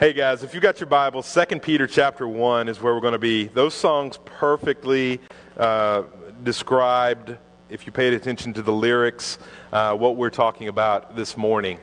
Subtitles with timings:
[0.00, 3.12] Hey guys, if you got your Bible, 2 Peter chapter 1 is where we're going
[3.12, 3.48] to be.
[3.48, 5.20] Those songs perfectly
[5.58, 6.04] uh,
[6.42, 7.36] described,
[7.68, 9.36] if you paid attention to the lyrics,
[9.74, 11.78] uh, what we're talking about this morning.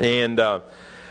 [0.00, 0.60] And uh,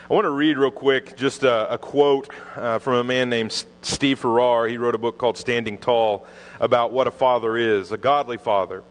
[0.10, 3.64] I want to read real quick just a, a quote uh, from a man named
[3.84, 4.68] Steve Farrar.
[4.68, 6.26] He wrote a book called Standing Tall
[6.60, 8.82] about what a father is, a godly father.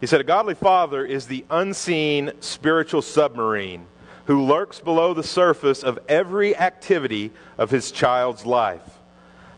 [0.00, 3.88] He said, A godly father is the unseen spiritual submarine
[4.26, 8.98] who lurks below the surface of every activity of his child's life.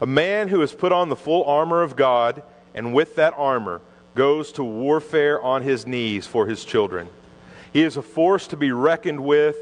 [0.00, 2.42] A man who has put on the full armor of God
[2.74, 3.80] and with that armor
[4.14, 7.08] goes to warfare on his knees for his children.
[7.72, 9.56] He is a force to be reckoned with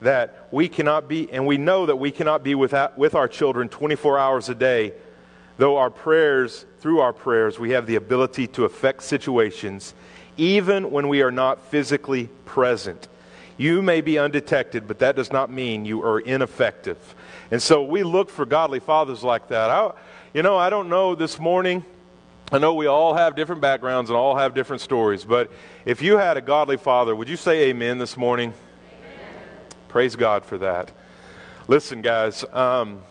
[0.00, 3.68] that we cannot be, and we know that we cannot be without, with our children
[3.68, 4.92] 24 hours a day,
[5.58, 9.94] though our prayers, through our prayers, we have the ability to affect situations
[10.36, 13.08] even when we are not physically present.
[13.60, 16.96] You may be undetected, but that does not mean you are ineffective.
[17.50, 19.68] And so we look for godly fathers like that.
[19.68, 19.92] I,
[20.32, 21.84] you know, I don't know this morning.
[22.50, 25.52] I know we all have different backgrounds and all have different stories, but
[25.84, 28.54] if you had a godly father, would you say amen this morning?
[28.98, 29.28] Amen.
[29.88, 30.90] Praise God for that.
[31.68, 33.02] Listen, guys, um,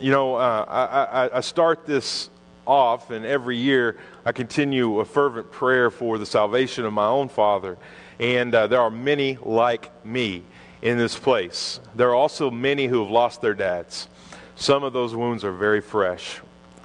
[0.00, 2.28] you know, uh, I, I, I start this
[2.66, 7.28] off, and every year I continue a fervent prayer for the salvation of my own
[7.28, 7.78] father.
[8.20, 10.44] And uh, there are many like me
[10.82, 11.80] in this place.
[11.94, 14.08] There are also many who have lost their dads.
[14.56, 16.38] Some of those wounds are very fresh.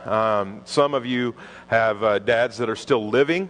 [0.06, 1.36] Um, some of you
[1.68, 3.50] have uh, dads that are still living.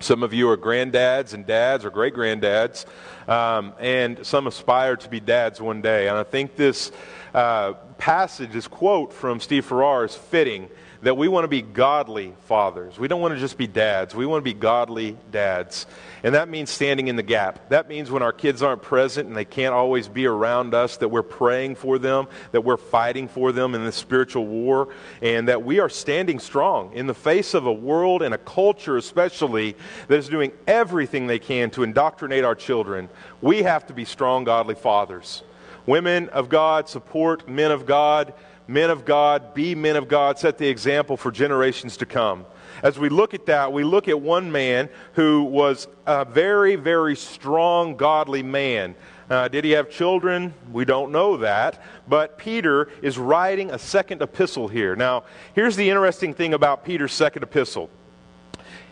[0.00, 2.84] Some of you are granddads and dads or great granddads.
[3.28, 6.08] Um, and some aspire to be dads one day.
[6.08, 6.90] And I think this
[7.32, 10.68] uh, passage, this quote from Steve Farrar, is fitting
[11.04, 12.98] that we want to be godly fathers.
[12.98, 14.14] We don't want to just be dads.
[14.14, 15.86] We want to be godly dads.
[16.22, 17.68] And that means standing in the gap.
[17.68, 21.08] That means when our kids aren't present and they can't always be around us, that
[21.08, 24.88] we're praying for them, that we're fighting for them in the spiritual war,
[25.20, 28.96] and that we are standing strong in the face of a world and a culture,
[28.96, 29.76] especially,
[30.08, 33.10] that is doing everything they can to indoctrinate our children.
[33.42, 35.42] We have to be strong, godly fathers.
[35.84, 38.32] Women of God support men of God
[38.66, 42.46] men of God, be men of God, set the example for generations to come.
[42.82, 47.16] As we look at that, we look at one man who was a very, very
[47.16, 48.94] strong, godly man.
[49.30, 50.52] Uh, did he have children?
[50.70, 51.82] We don't know that.
[52.06, 54.96] But Peter is writing a second epistle here.
[54.96, 57.88] Now, here's the interesting thing about Peter's second epistle.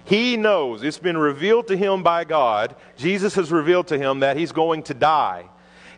[0.05, 4.37] He knows, it's been revealed to him by God, Jesus has revealed to him that
[4.37, 5.45] he's going to die.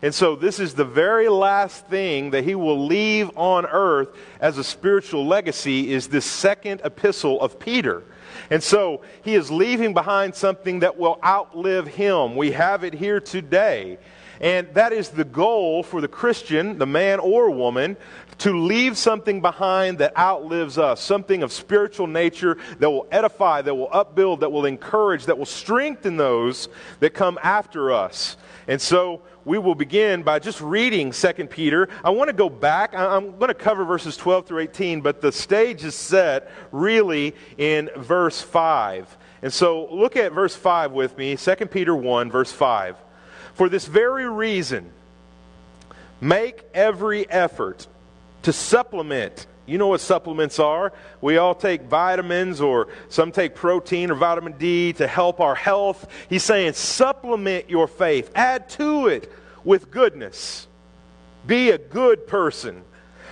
[0.05, 4.59] And so, this is the very last thing that he will leave on earth as
[4.59, 8.03] a spiritual legacy is this second epistle of Peter.
[8.51, 12.35] And so, he is leaving behind something that will outlive him.
[12.35, 13.97] We have it here today.
[14.39, 17.97] And that is the goal for the Christian, the man or woman,
[18.39, 23.73] to leave something behind that outlives us, something of spiritual nature that will edify, that
[23.73, 28.37] will upbuild, that will encourage, that will strengthen those that come after us.
[28.67, 31.87] And so we will begin by just reading 2 Peter.
[32.03, 32.95] I want to go back.
[32.95, 37.91] I'm going to cover verses 12 through 18, but the stage is set really in
[37.95, 39.17] verse 5.
[39.43, 42.97] And so look at verse 5 with me 2 Peter 1, verse 5.
[43.53, 44.91] For this very reason,
[46.19, 47.87] make every effort
[48.41, 50.93] to supplement you know what supplements are?
[51.21, 56.07] We all take vitamins or some take protein or vitamin D to help our health.
[56.29, 59.31] He's saying supplement your faith, add to it
[59.63, 60.67] with goodness.
[61.47, 62.83] Be a good person.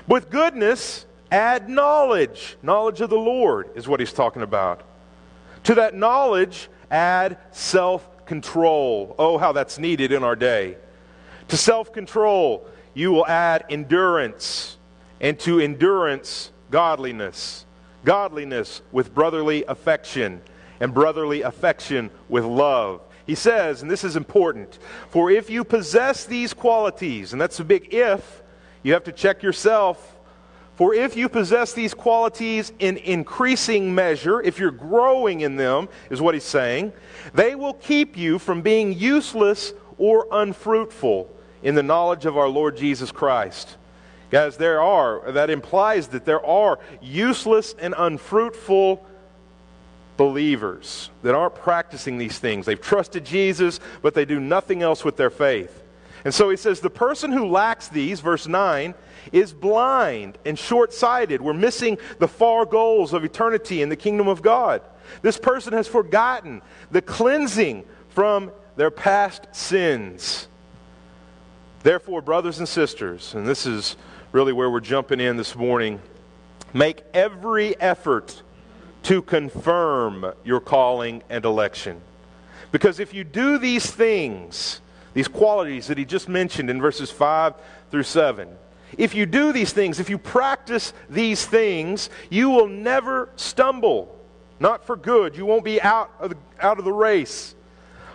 [0.07, 2.57] With goodness, add knowledge.
[2.63, 4.81] Knowledge of the Lord is what he's talking about.
[5.65, 9.15] To that knowledge, add self control.
[9.19, 10.77] Oh, how that's needed in our day.
[11.49, 14.77] To self control, you will add endurance
[15.23, 17.65] and to endurance, godliness.
[18.03, 20.41] Godliness with brotherly affection,
[20.81, 23.01] and brotherly affection with love.
[23.25, 24.77] He says, and this is important,
[25.09, 28.43] for if you possess these qualities, and that's a big if,
[28.83, 30.17] you have to check yourself.
[30.75, 36.19] For if you possess these qualities in increasing measure, if you're growing in them, is
[36.19, 36.91] what he's saying,
[37.33, 42.75] they will keep you from being useless or unfruitful in the knowledge of our Lord
[42.75, 43.77] Jesus Christ.
[44.33, 49.05] Guys, there are, that implies that there are useless and unfruitful
[50.17, 52.65] believers that aren't practicing these things.
[52.65, 55.83] They've trusted Jesus, but they do nothing else with their faith.
[56.25, 58.95] And so he says, the person who lacks these, verse 9,
[59.31, 61.39] is blind and short sighted.
[61.39, 64.81] We're missing the far goals of eternity in the kingdom of God.
[65.21, 70.47] This person has forgotten the cleansing from their past sins.
[71.83, 73.95] Therefore, brothers and sisters, and this is
[74.33, 76.01] really where we're jumping in this morning,
[76.73, 78.41] make every effort
[79.03, 82.01] to confirm your calling and election.
[82.71, 84.81] Because if you do these things,
[85.13, 87.53] these qualities that he just mentioned in verses 5
[87.91, 88.49] through 7,
[88.97, 94.19] if you do these things, if you practice these things, you will never stumble.
[94.59, 95.37] Not for good.
[95.37, 97.53] You won't be out of the, out of the race.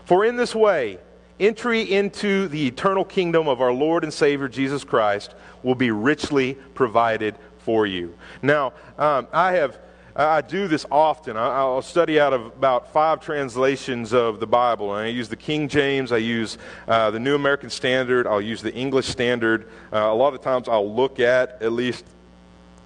[0.04, 0.98] For in this way,
[1.40, 6.54] entry into the eternal kingdom of our Lord and Savior Jesus Christ will be richly
[6.74, 8.16] provided for you.
[8.42, 9.78] Now, um, I have
[10.18, 11.36] I do this often.
[11.36, 14.96] I'll study out of about five translations of the Bible.
[14.96, 16.58] And I use the King James, I use
[16.88, 19.68] uh, the New American Standard, I'll use the English Standard.
[19.92, 22.04] Uh, a lot of times I'll look at at least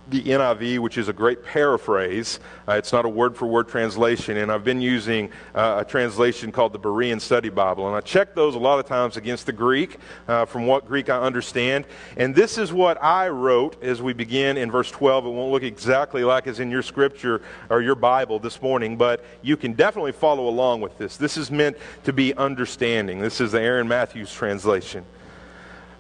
[0.08, 2.40] the NIV, which is a great paraphrase.
[2.66, 6.50] Uh, it's not a word for word translation, and I've been using uh, a translation
[6.50, 7.86] called the Berean Study Bible.
[7.86, 11.08] And I check those a lot of times against the Greek, uh, from what Greek
[11.08, 11.84] I understand.
[12.16, 15.26] And this is what I wrote as we begin in verse 12.
[15.26, 19.24] It won't look exactly like as in your scripture or your Bible this morning, but
[19.42, 21.16] you can definitely follow along with this.
[21.16, 23.20] This is meant to be understanding.
[23.20, 25.04] This is the Aaron Matthews translation.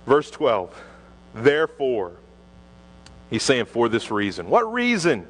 [0.06, 0.82] Verse 12.
[1.34, 2.12] Therefore,
[3.32, 4.50] He's saying, for this reason.
[4.50, 5.26] What reason?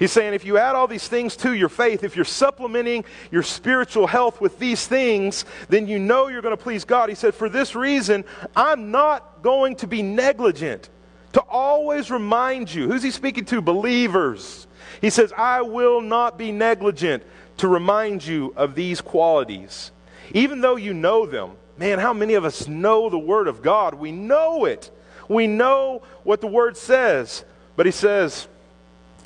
[0.00, 3.44] He's saying, if you add all these things to your faith, if you're supplementing your
[3.44, 7.08] spiritual health with these things, then you know you're going to please God.
[7.08, 8.24] He said, for this reason,
[8.56, 10.88] I'm not going to be negligent
[11.34, 12.88] to always remind you.
[12.88, 13.60] Who's he speaking to?
[13.60, 14.66] Believers.
[15.00, 17.22] He says, I will not be negligent
[17.58, 19.92] to remind you of these qualities.
[20.32, 23.94] Even though you know them, man, how many of us know the Word of God?
[23.94, 24.90] We know it.
[25.28, 27.44] We know what the word says,
[27.76, 28.48] but he says,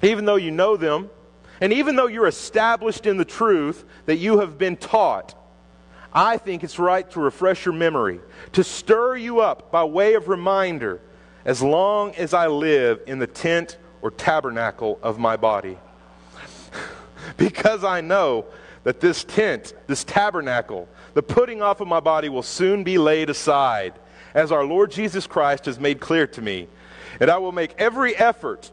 [0.02, 1.10] even though you know them,
[1.60, 5.38] and even though you're established in the truth that you have been taught,
[6.12, 8.20] I think it's right to refresh your memory,
[8.52, 11.00] to stir you up by way of reminder,
[11.44, 15.78] as long as I live in the tent or tabernacle of my body.
[17.36, 18.44] because I know
[18.84, 23.30] that this tent, this tabernacle, the putting off of my body will soon be laid
[23.30, 23.94] aside
[24.34, 26.68] as our Lord Jesus Christ has made clear to me.
[27.20, 28.70] And I will make every effort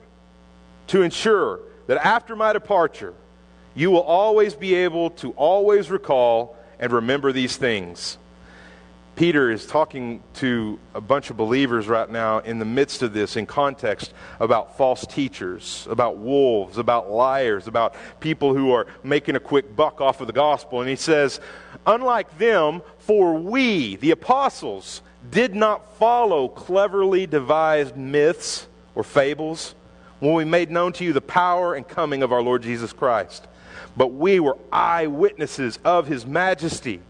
[0.87, 3.13] to ensure that after my departure,
[3.75, 8.17] you will always be able to always recall and remember these things.
[9.19, 13.35] Peter is talking to a bunch of believers right now in the midst of this,
[13.35, 19.39] in context, about false teachers, about wolves, about liars, about people who are making a
[19.39, 20.79] quick buck off of the gospel.
[20.79, 21.41] And he says,
[21.85, 25.01] Unlike them, for we, the apostles,
[25.31, 29.75] did not follow cleverly devised myths or fables
[30.19, 33.47] when we made known to you the power and coming of our Lord Jesus Christ.
[33.95, 37.01] But we were eyewitnesses of his majesty.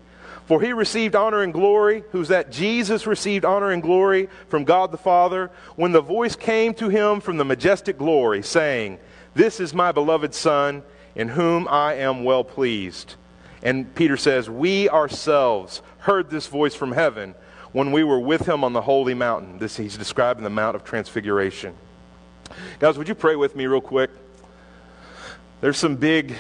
[0.46, 2.04] For he received honor and glory.
[2.12, 2.52] Who's that?
[2.52, 7.20] Jesus received honor and glory from God the Father when the voice came to him
[7.20, 8.98] from the majestic glory, saying,
[9.36, 10.82] This is my beloved Son,
[11.16, 13.14] in whom I am well pleased.
[13.62, 17.36] And Peter says, We ourselves heard this voice from heaven
[17.72, 19.60] when we were with him on the holy mountain.
[19.60, 21.76] This he's describing the Mount of Transfiguration.
[22.80, 24.10] Guys, would you pray with me real quick?
[25.62, 26.36] There's some big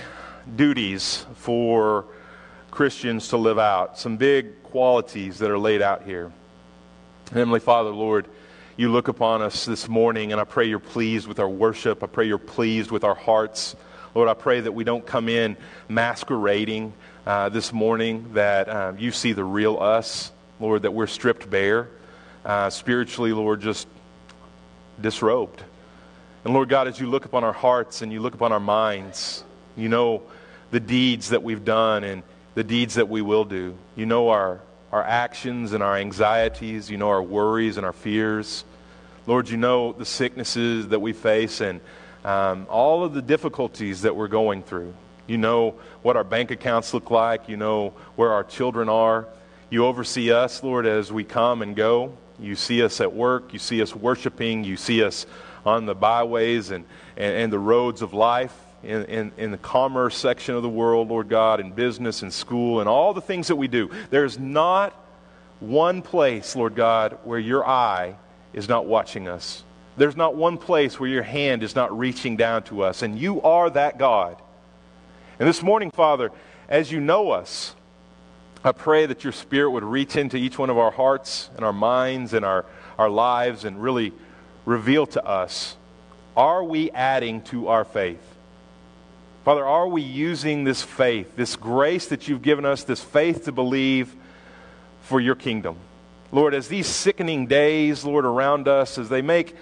[0.55, 2.05] duties for
[2.71, 6.31] Christians to live out, some big qualities that are laid out here.
[7.31, 8.25] Heavenly Father, Lord,
[8.77, 12.01] you look upon us this morning, and I pray you're pleased with our worship.
[12.01, 13.75] I pray you're pleased with our hearts.
[14.15, 15.57] Lord, I pray that we don't come in
[15.89, 16.93] masquerading
[17.27, 20.31] uh, this morning, that um, you see the real us.
[20.59, 21.87] Lord, that we're stripped bare,
[22.45, 23.87] uh, spiritually, Lord, just
[24.99, 25.63] disrobed.
[26.43, 29.43] And Lord God, as you look upon our hearts and you look upon our minds,
[29.75, 30.23] you know
[30.71, 32.23] the deeds that we've done and
[32.55, 33.75] the deeds that we will do.
[33.95, 34.61] You know our,
[34.91, 36.89] our actions and our anxieties.
[36.89, 38.63] You know our worries and our fears.
[39.27, 41.81] Lord, you know the sicknesses that we face and
[42.25, 44.93] um, all of the difficulties that we're going through.
[45.27, 47.47] You know what our bank accounts look like.
[47.49, 49.27] You know where our children are.
[49.69, 52.13] You oversee us, Lord, as we come and go.
[52.39, 53.53] You see us at work.
[53.53, 54.63] You see us worshiping.
[54.63, 55.27] You see us
[55.65, 56.85] on the byways and,
[57.15, 61.09] and, and the roads of life, in, in, in, the commerce section of the world,
[61.09, 63.91] Lord God, in business and school, and all the things that we do.
[64.09, 64.93] There's not
[65.59, 68.15] one place, Lord God, where your eye
[68.53, 69.63] is not watching us.
[69.97, 73.01] There's not one place where your hand is not reaching down to us.
[73.01, 74.41] And you are that God.
[75.37, 76.31] And this morning, Father,
[76.69, 77.75] as you know us,
[78.63, 81.73] I pray that your Spirit would reach into each one of our hearts and our
[81.73, 82.65] minds and our,
[82.97, 84.11] our lives and really
[84.65, 85.75] reveal to us
[86.35, 88.21] are we adding to our faith?
[89.43, 93.51] Father, are we using this faith, this grace that you've given us, this faith to
[93.51, 94.15] believe
[95.01, 95.75] for your kingdom?
[96.31, 99.55] Lord, as these sickening days, Lord, around us, as they make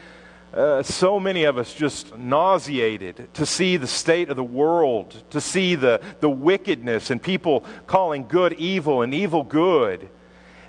[0.58, 5.40] uh, so many of us just nauseated to see the state of the world, to
[5.40, 10.10] see the, the wickedness and people calling good evil and evil good.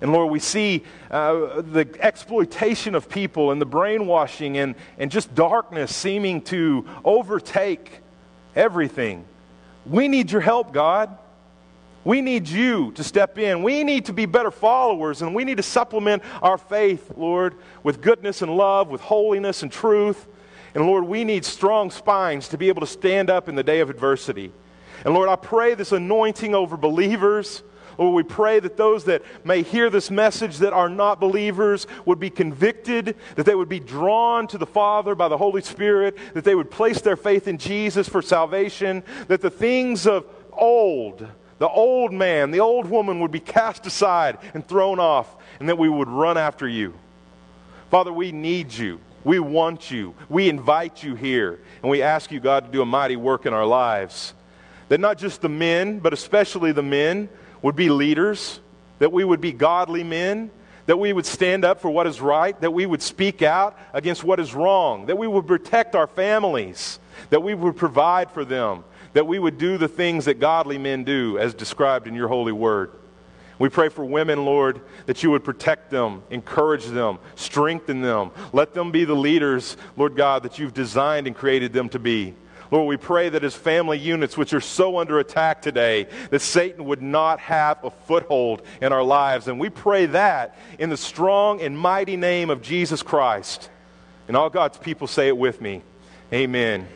[0.02, 5.34] And Lord, we see uh, the exploitation of people and the brainwashing and, and just
[5.34, 8.00] darkness seeming to overtake
[8.54, 9.24] everything.
[9.86, 11.16] We need your help, God.
[12.08, 13.62] We need you to step in.
[13.62, 18.00] We need to be better followers, and we need to supplement our faith, Lord, with
[18.00, 20.26] goodness and love, with holiness and truth.
[20.74, 23.80] And Lord, we need strong spines to be able to stand up in the day
[23.80, 24.54] of adversity.
[25.04, 27.62] And Lord, I pray this anointing over believers.
[27.98, 32.18] Lord, we pray that those that may hear this message that are not believers would
[32.18, 36.44] be convicted, that they would be drawn to the Father by the Holy Spirit, that
[36.44, 40.24] they would place their faith in Jesus for salvation, that the things of
[40.54, 45.68] old, the old man, the old woman would be cast aside and thrown off, and
[45.68, 46.94] that we would run after you.
[47.90, 49.00] Father, we need you.
[49.24, 50.14] We want you.
[50.28, 51.58] We invite you here.
[51.82, 54.34] And we ask you, God, to do a mighty work in our lives.
[54.88, 57.28] That not just the men, but especially the men,
[57.60, 58.60] would be leaders,
[59.00, 60.50] that we would be godly men,
[60.86, 64.24] that we would stand up for what is right, that we would speak out against
[64.24, 66.98] what is wrong, that we would protect our families,
[67.30, 71.04] that we would provide for them, that we would do the things that godly men
[71.04, 72.92] do as described in your holy word.
[73.58, 78.30] We pray for women, Lord, that you would protect them, encourage them, strengthen them.
[78.52, 82.34] Let them be the leaders, Lord God, that you've designed and created them to be.
[82.70, 86.84] Lord, we pray that as family units, which are so under attack today, that Satan
[86.84, 89.48] would not have a foothold in our lives.
[89.48, 93.70] And we pray that in the strong and mighty name of Jesus Christ.
[94.28, 95.82] And all God's people say it with me.
[96.32, 96.86] Amen.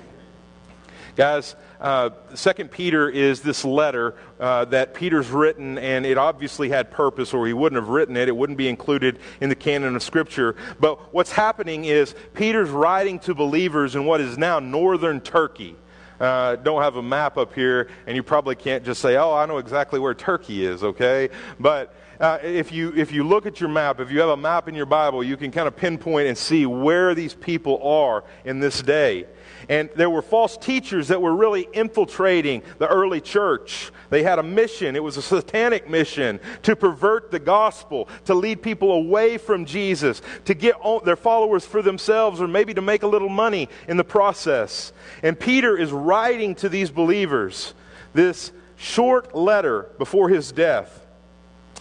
[1.16, 6.92] Guys, uh, Second Peter is this letter uh, that Peter's written, and it obviously had
[6.92, 8.28] purpose, or he wouldn't have written it.
[8.28, 10.54] It wouldn't be included in the canon of Scripture.
[10.78, 15.76] But what's happening is Peter's writing to believers in what is now northern Turkey.
[16.20, 19.44] Uh, don't have a map up here, and you probably can't just say, "Oh, I
[19.46, 23.68] know exactly where Turkey is." Okay, but uh, if, you, if you look at your
[23.68, 26.38] map, if you have a map in your Bible, you can kind of pinpoint and
[26.38, 29.26] see where these people are in this day.
[29.68, 33.92] And there were false teachers that were really infiltrating the early church.
[34.10, 38.62] They had a mission, it was a satanic mission to pervert the gospel, to lead
[38.62, 43.06] people away from Jesus, to get their followers for themselves, or maybe to make a
[43.06, 44.92] little money in the process.
[45.22, 47.74] And Peter is writing to these believers
[48.14, 51.01] this short letter before his death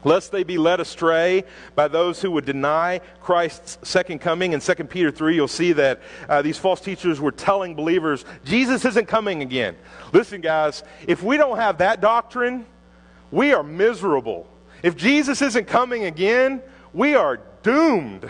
[0.03, 1.43] lest they be led astray
[1.75, 4.53] by those who would deny Christ's second coming.
[4.53, 8.85] In 2 Peter 3, you'll see that uh, these false teachers were telling believers, Jesus
[8.85, 9.75] isn't coming again.
[10.13, 12.65] Listen, guys, if we don't have that doctrine,
[13.31, 14.47] we are miserable.
[14.83, 16.61] If Jesus isn't coming again,
[16.93, 18.29] we are doomed.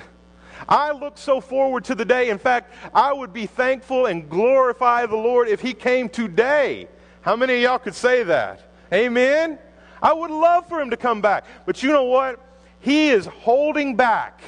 [0.67, 2.29] I look so forward to the day.
[2.29, 6.87] In fact, I would be thankful and glorify the Lord if He came today.
[7.21, 8.71] How many of y'all could say that?
[8.93, 9.57] Amen?
[10.01, 11.46] I would love for him to come back.
[11.65, 12.39] But you know what?
[12.79, 14.41] He is holding back.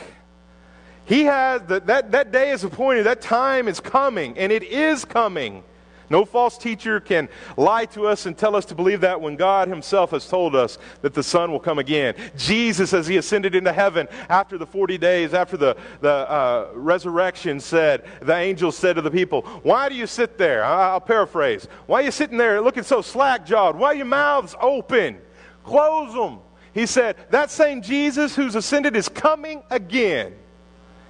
[1.06, 5.06] He has the, that, that day is appointed, that time is coming, and it is
[5.06, 5.64] coming.
[6.10, 9.68] No false teacher can lie to us and tell us to believe that when God
[9.68, 12.14] Himself has told us that the Son will come again.
[12.38, 17.60] Jesus, as He ascended into heaven after the 40 days, after the, the uh, resurrection,
[17.60, 20.64] said, the angel said to the people, Why do you sit there?
[20.64, 21.68] I'll paraphrase.
[21.88, 23.76] Why are you sitting there looking so slack jawed?
[23.76, 25.20] Why are your mouths open?
[25.63, 26.39] Close them.
[26.74, 30.34] He said, That same Jesus who's ascended is coming again.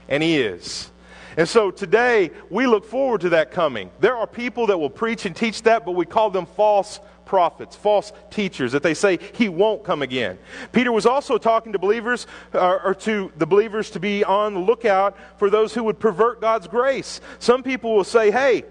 [0.08, 0.92] And he is.
[1.38, 3.90] And so today, we look forward to that coming.
[4.00, 7.76] There are people that will preach and teach that, but we call them false prophets,
[7.76, 10.38] false teachers, that they say he won't come again.
[10.72, 14.60] Peter was also talking to believers, uh, or to the believers to be on the
[14.60, 17.22] lookout for those who would pervert God's grace.
[17.40, 18.64] Some people will say, hey,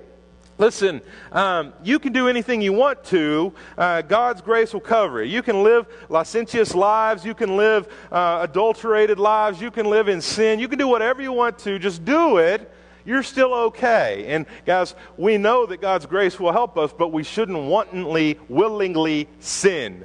[0.62, 1.02] Listen,
[1.32, 3.52] um, you can do anything you want to.
[3.76, 5.28] Uh, God's grace will cover it.
[5.28, 7.24] You can live licentious lives.
[7.24, 9.60] You can live uh, adulterated lives.
[9.60, 10.60] You can live in sin.
[10.60, 11.80] You can do whatever you want to.
[11.80, 12.72] Just do it.
[13.04, 14.26] You're still okay.
[14.28, 19.28] And guys, we know that God's grace will help us, but we shouldn't wantonly, willingly
[19.40, 20.04] sin.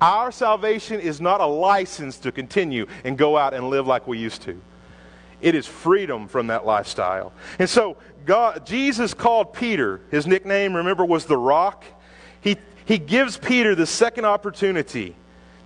[0.00, 4.18] Our salvation is not a license to continue and go out and live like we
[4.18, 4.62] used to.
[5.40, 7.32] It is freedom from that lifestyle.
[7.58, 11.84] And so God, Jesus called Peter, his nickname, remember, was the rock.
[12.40, 15.16] He, he gives Peter the second opportunity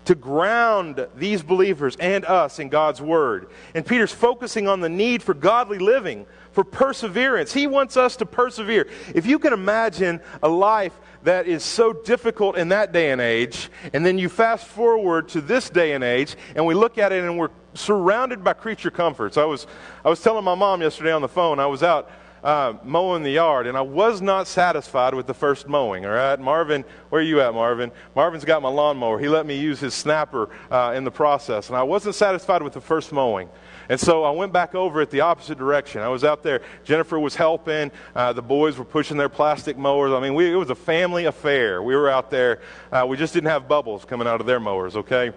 [0.04, 3.48] to ground these believers and us in God's Word.
[3.74, 7.52] And Peter's focusing on the need for godly living, for perseverance.
[7.52, 8.86] He wants us to persevere.
[9.14, 13.70] If you can imagine a life that is so difficult in that day and age,
[13.94, 17.24] and then you fast forward to this day and age, and we look at it
[17.24, 19.36] and we're surrounded by creature comforts.
[19.36, 19.66] I was,
[20.04, 22.10] I was telling my mom yesterday on the phone, I was out
[22.44, 26.04] uh, mowing the yard, and I was not satisfied with the first mowing.
[26.04, 27.90] All right, Marvin, where are you at, Marvin?
[28.14, 29.18] Marvin's got my lawnmower.
[29.18, 32.74] He let me use his snapper uh, in the process, and I wasn't satisfied with
[32.74, 33.48] the first mowing.
[33.88, 36.02] And so I went back over it the opposite direction.
[36.02, 36.62] I was out there.
[36.84, 37.90] Jennifer was helping.
[38.14, 40.12] Uh, the boys were pushing their plastic mowers.
[40.12, 41.82] I mean, we, it was a family affair.
[41.82, 42.60] We were out there.
[42.90, 45.32] Uh, we just didn't have bubbles coming out of their mowers, okay?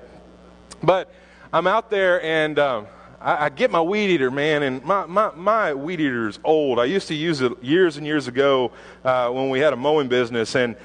[0.82, 1.12] But
[1.54, 2.88] I'm out there and um,
[3.22, 6.78] I, I, get my weed eater, man, and my, my, my weed eater is old.
[6.78, 8.72] I used to use it years and years ago
[9.06, 10.56] uh, when we had a mowing business.
[10.56, 10.76] And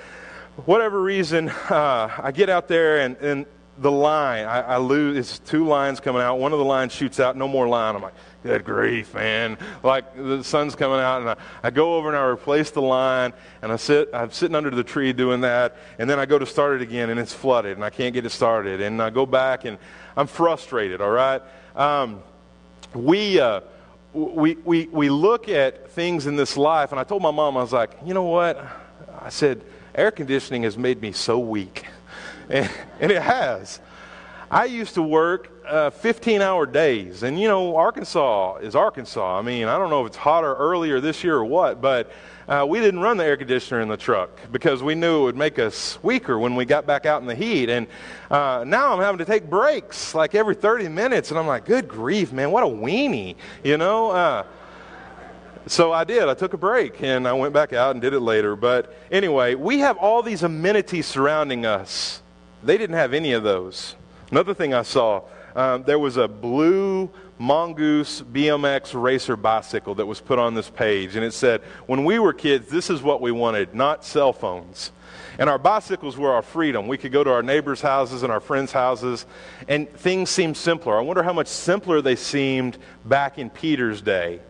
[0.65, 3.47] whatever reason, uh, I get out there and, and
[3.79, 6.39] the line, I, I, lose, it's two lines coming out.
[6.39, 7.97] One of the lines shoots out, no more line.
[7.97, 9.57] I'm like, good grief, man.
[9.83, 13.33] Like the sun's coming out, and I, I go over and I replace the line,
[13.63, 16.45] and I sit, I'm sitting under the tree doing that, and then I go to
[16.45, 18.83] start it again, and it's flooded, and I can't get it started.
[18.83, 19.79] And I go back, and
[20.17, 21.41] I'm frustrated, all right?
[21.75, 22.23] Um,
[22.95, 23.63] we, uh,
[24.13, 27.63] we, we, we look at things in this life, and I told my mom, I
[27.63, 28.63] was like, you know what?
[29.19, 29.63] I said,
[29.95, 31.87] air conditioning has made me so weak.
[32.49, 32.71] And,
[33.01, 33.81] and it has.
[34.51, 37.23] I used to work uh, 15 hour days.
[37.23, 39.39] And, you know, Arkansas is Arkansas.
[39.39, 42.11] I mean, I don't know if it's hotter earlier this year or what, but
[42.49, 45.37] uh, we didn't run the air conditioner in the truck because we knew it would
[45.37, 47.71] make us weaker when we got back out in the heat.
[47.71, 47.87] And
[48.31, 51.31] uh, now I'm having to take breaks like every 30 minutes.
[51.31, 54.11] And I'm like, good grief, man, what a weenie, you know?
[54.11, 54.45] Uh,
[55.67, 56.29] so I did.
[56.29, 58.57] I took a break and I went back out and did it later.
[58.57, 62.22] But anyway, we have all these amenities surrounding us
[62.63, 63.97] they didn't have any of those.
[64.31, 65.23] Another thing I saw,
[65.55, 71.17] um, there was a blue Mongoose BMX racer bicycle that was put on this page,
[71.17, 74.93] and it said, When we were kids, this is what we wanted, not cell phones.
[75.39, 76.89] And our bicycles were our freedom.
[76.89, 79.27] We could go to our neighbors' houses and our friends' houses,
[79.67, 80.99] and things seemed simpler.
[80.99, 84.41] I wonder how much simpler they seemed back in Peter's day.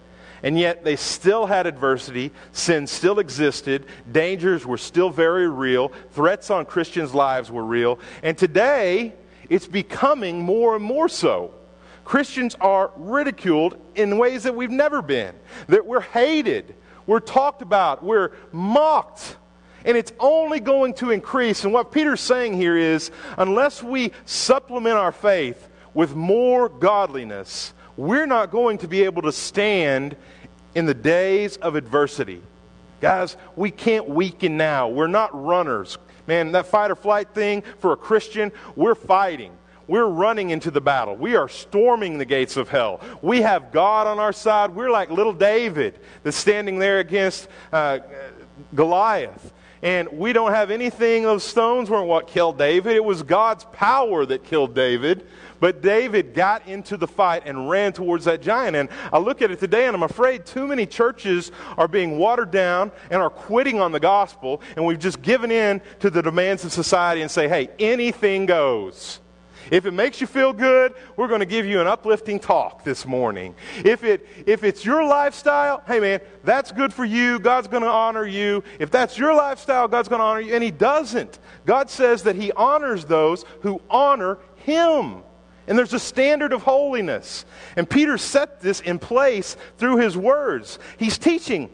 [0.43, 2.33] And yet they still had adversity.
[2.53, 3.87] Sin still existed.
[4.11, 5.93] Dangers were still very real.
[6.13, 7.99] Threats on Christians' lives were real.
[8.23, 9.13] And today,
[9.49, 11.55] it's becoming more and more so.
[12.05, 15.35] Christians are ridiculed in ways that we've never been,
[15.69, 16.75] that we're hated,
[17.07, 19.37] we're talked about, we're mocked.
[19.85, 21.65] And it's only going to increase.
[21.65, 28.27] And what Peter's saying here is unless we supplement our faith with more godliness, we're
[28.27, 30.17] not going to be able to stand
[30.75, 32.43] in the days of adversity.
[33.01, 34.89] Guys, we can't weaken now.
[34.89, 35.99] We're not runners.
[36.27, 39.53] Man, that fight or flight thing for a Christian, we're fighting.
[39.89, 41.17] We're running into the battle.
[41.17, 43.01] We are storming the gates of hell.
[43.21, 44.71] We have God on our side.
[44.75, 47.99] We're like little David that's standing there against uh,
[48.75, 49.53] Goliath.
[49.83, 52.95] And we don't have anything, those stones weren't what killed David.
[52.95, 55.27] It was God's power that killed David.
[55.63, 58.75] But David got into the fight and ran towards that giant.
[58.75, 62.51] And I look at it today and I'm afraid too many churches are being watered
[62.51, 64.61] down and are quitting on the gospel.
[64.75, 69.21] And we've just given in to the demands of society and say, hey, anything goes.
[69.71, 73.07] If it makes you feel good, we're going to give you an uplifting talk this
[73.07, 73.55] morning.
[73.85, 77.39] If, it, if it's your lifestyle, hey man, that's good for you.
[77.39, 78.65] God's going to honor you.
[78.81, 80.55] If that's your lifestyle, God's going to honor you.
[80.57, 81.39] And He doesn't.
[81.67, 85.23] God says that He honors those who honor Him.
[85.67, 87.45] And there's a standard of holiness.
[87.77, 90.79] And Peter set this in place through his words.
[90.99, 91.71] He's teaching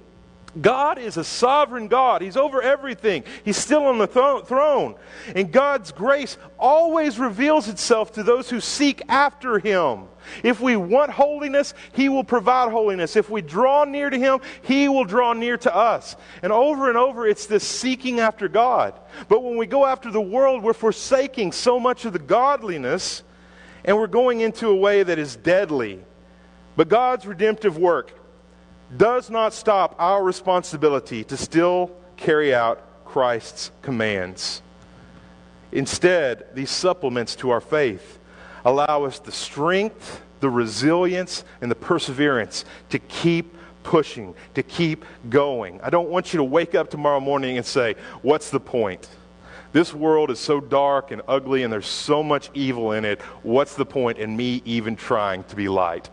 [0.60, 2.22] God is a sovereign God.
[2.22, 3.24] He's over everything.
[3.44, 4.96] He's still on the th- throne.
[5.34, 10.04] And God's grace always reveals itself to those who seek after Him.
[10.42, 13.14] If we want holiness, He will provide holiness.
[13.14, 16.16] If we draw near to Him, He will draw near to us.
[16.42, 18.98] And over and over, it's this seeking after God.
[19.28, 23.22] But when we go after the world, we're forsaking so much of the godliness
[23.88, 25.98] and we're going into a way that is deadly.
[26.76, 28.12] But God's redemptive work
[28.94, 34.60] does not stop our responsibility to still carry out Christ's commands.
[35.72, 38.18] Instead, these supplements to our faith
[38.62, 45.80] allow us the strength, the resilience, and the perseverance to keep pushing, to keep going.
[45.80, 49.08] I don't want you to wake up tomorrow morning and say, What's the point?
[49.72, 53.20] This world is so dark and ugly, and there's so much evil in it.
[53.42, 56.08] What's the point in me even trying to be light?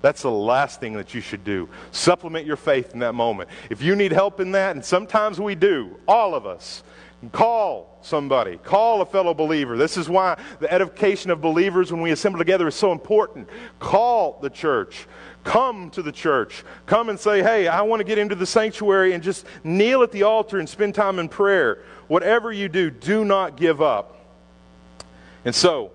[0.00, 1.68] That's the last thing that you should do.
[1.90, 3.48] Supplement your faith in that moment.
[3.70, 6.82] If you need help in that, and sometimes we do, all of us,
[7.32, 9.78] call somebody, call a fellow believer.
[9.78, 13.48] This is why the edification of believers when we assemble together is so important.
[13.78, 15.06] Call the church.
[15.44, 16.64] Come to the church.
[16.86, 20.10] Come and say, hey, I want to get into the sanctuary and just kneel at
[20.10, 21.78] the altar and spend time in prayer.
[22.08, 24.18] Whatever you do, do not give up.
[25.44, 25.92] And so,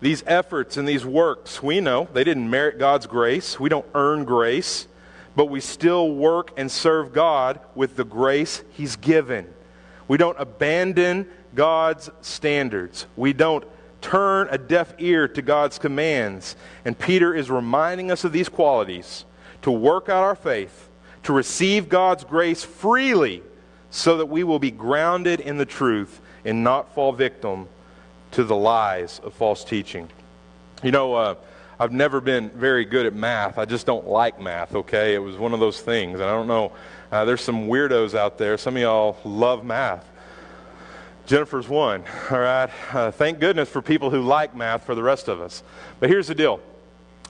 [0.00, 3.60] these efforts and these works, we know they didn't merit God's grace.
[3.60, 4.88] We don't earn grace,
[5.36, 9.52] but we still work and serve God with the grace He's given.
[10.08, 13.06] We don't abandon God's standards.
[13.14, 13.64] We don't
[14.00, 16.56] turn a deaf ear to God's commands.
[16.84, 19.24] And Peter is reminding us of these qualities
[19.62, 20.88] to work out our faith,
[21.24, 23.42] to receive God's grace freely,
[23.90, 27.68] so that we will be grounded in the truth and not fall victim
[28.32, 30.08] to the lies of false teaching.
[30.82, 31.34] You know, uh,
[31.78, 33.58] I've never been very good at math.
[33.58, 35.14] I just don't like math, okay?
[35.14, 36.20] It was one of those things.
[36.20, 36.72] And I don't know,
[37.10, 38.56] uh, there's some weirdos out there.
[38.56, 40.06] Some of y'all love math.
[41.30, 42.68] Jennifer's one, all right?
[42.92, 45.62] Uh, thank goodness for people who like math for the rest of us.
[46.00, 46.58] But here's the deal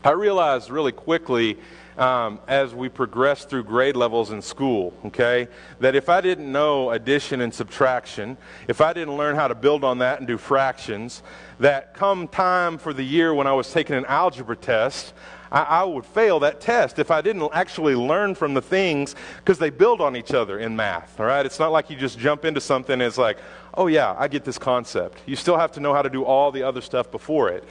[0.02, 1.58] I realized really quickly
[1.98, 5.48] um, as we progress through grade levels in school, okay?
[5.80, 9.84] That if I didn't know addition and subtraction, if I didn't learn how to build
[9.84, 11.22] on that and do fractions,
[11.58, 15.12] that come time for the year when I was taking an algebra test,
[15.50, 19.58] I, I would fail that test if I didn't actually learn from the things because
[19.58, 21.44] they build on each other in math, all right?
[21.44, 23.38] It's not like you just jump into something and it's like,
[23.74, 25.18] oh yeah, I get this concept.
[25.26, 27.64] You still have to know how to do all the other stuff before it.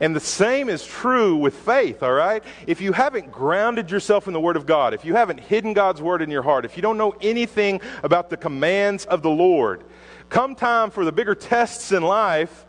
[0.00, 2.44] And the same is true with faith, all right?
[2.66, 6.00] If you haven't grounded yourself in the Word of God, if you haven't hidden God's
[6.00, 9.82] Word in your heart, if you don't know anything about the commands of the Lord,
[10.28, 12.66] come time for the bigger tests in life,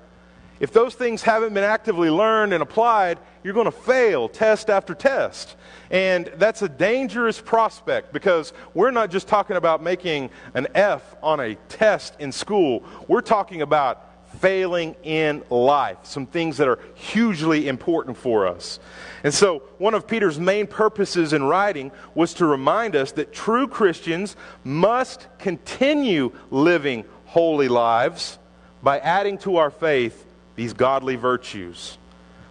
[0.62, 4.94] if those things haven't been actively learned and applied, you're going to fail test after
[4.94, 5.56] test.
[5.90, 11.40] And that's a dangerous prospect because we're not just talking about making an F on
[11.40, 12.84] a test in school.
[13.08, 18.80] We're talking about failing in life, some things that are hugely important for us.
[19.24, 23.68] And so, one of Peter's main purposes in writing was to remind us that true
[23.68, 28.38] Christians must continue living holy lives
[28.84, 31.98] by adding to our faith these godly virtues.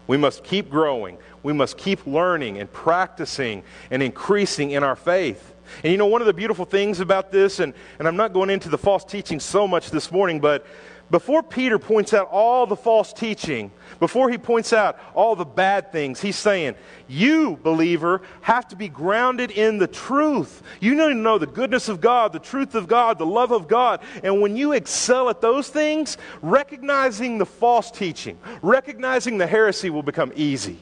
[0.06, 1.18] We must keep growing.
[1.42, 5.54] We must keep learning and practicing and increasing in our faith.
[5.84, 8.50] And you know, one of the beautiful things about this, and, and I'm not going
[8.50, 10.66] into the false teaching so much this morning, but
[11.11, 15.90] before Peter points out all the false teaching, before he points out all the bad
[15.90, 16.77] things, he's saying,
[17.09, 20.62] You, believer, have to be grounded in the truth.
[20.79, 23.66] You need to know the goodness of God, the truth of God, the love of
[23.66, 24.01] God.
[24.23, 30.05] And when you excel at those things, recognizing the false teaching, recognizing the heresy will
[30.05, 30.79] become easy.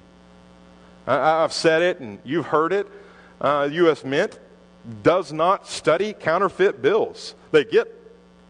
[1.07, 2.87] I, have said it, and you've heard it.
[3.41, 4.05] Uh, U.S.
[4.05, 4.39] Mint
[5.03, 7.35] does not study counterfeit bills.
[7.51, 7.98] They get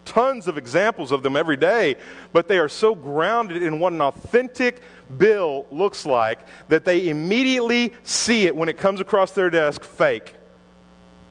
[0.08, 1.96] tons of examples of them every day,
[2.32, 4.80] but they are so grounded in what an authentic
[5.16, 10.34] bill looks like that they immediately see it when it comes across their desk fake,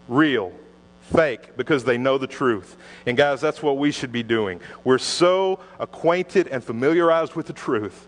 [0.08, 0.54] real,
[1.02, 2.78] fake, because they know the truth.
[3.06, 4.62] And guys, that's what we should be doing.
[4.84, 8.08] We're so acquainted and familiarized with the truth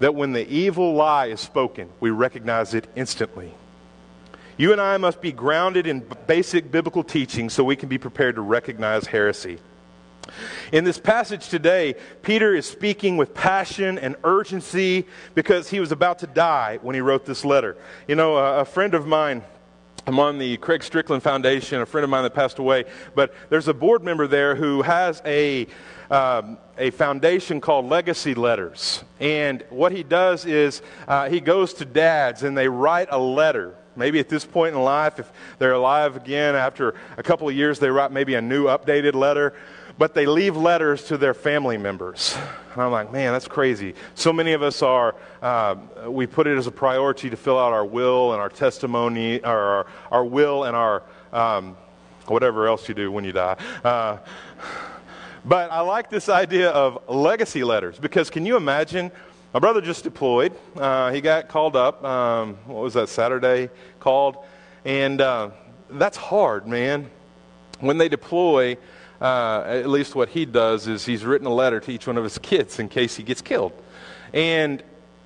[0.00, 3.54] that when the evil lie is spoken, we recognize it instantly.
[4.56, 8.36] You and I must be grounded in basic biblical teaching so we can be prepared
[8.36, 9.58] to recognize heresy.
[10.72, 16.18] In this passage today, Peter is speaking with passion and urgency because he was about
[16.20, 17.76] to die when he wrote this letter.
[18.08, 19.42] You know, a, a friend of mine,
[20.06, 22.84] I'm on the Craig Strickland Foundation, a friend of mine that passed away,
[23.14, 25.66] but there's a board member there who has a,
[26.10, 29.02] um, a foundation called Legacy Letters.
[29.18, 33.76] And what he does is uh, he goes to dads and they write a letter.
[33.96, 37.78] Maybe at this point in life, if they're alive again after a couple of years,
[37.78, 39.54] they write maybe a new updated letter
[39.98, 42.36] but they leave letters to their family members.
[42.72, 43.94] And I'm like, man, that's crazy.
[44.14, 45.76] So many of us are, uh,
[46.08, 49.46] we put it as a priority to fill out our will and our testimony, or
[49.48, 51.02] our, our will and our
[51.32, 51.76] um,
[52.26, 53.56] whatever else you do when you die.
[53.84, 54.18] Uh,
[55.44, 59.12] but I like this idea of legacy letters because can you imagine?
[59.52, 60.52] My brother just deployed.
[60.74, 62.02] Uh, he got called up.
[62.02, 63.70] Um, what was that, Saturday?
[64.00, 64.38] Called.
[64.84, 65.50] And uh,
[65.90, 67.08] that's hard, man.
[67.78, 68.76] When they deploy,
[69.24, 72.24] uh, at least what he does is he's written a letter to each one of
[72.24, 73.72] his kids in case he gets killed.
[74.34, 74.82] And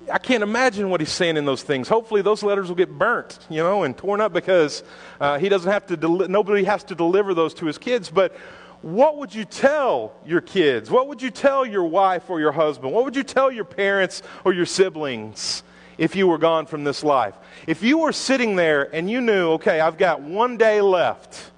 [0.09, 1.89] I can't imagine what he's saying in those things.
[1.89, 4.83] Hopefully, those letters will get burnt, you know, and torn up because
[5.19, 5.97] uh, he doesn't have to.
[5.97, 8.09] Deli- nobody has to deliver those to his kids.
[8.09, 8.37] But
[8.81, 10.89] what would you tell your kids?
[10.89, 12.93] What would you tell your wife or your husband?
[12.93, 15.61] What would you tell your parents or your siblings
[15.97, 17.35] if you were gone from this life?
[17.67, 21.51] If you were sitting there and you knew, okay, I've got one day left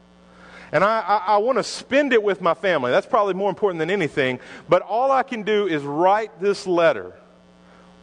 [0.72, 2.92] and I, I, I want to spend it with my family.
[2.92, 4.40] That's probably more important than anything.
[4.70, 7.14] But all I can do is write this letter.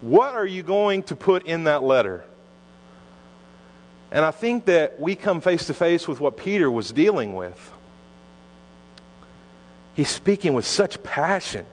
[0.01, 2.25] What are you going to put in that letter?
[4.11, 7.73] And I think that we come face to face with what Peter was dealing with.
[9.95, 11.67] He's speaking with such passion.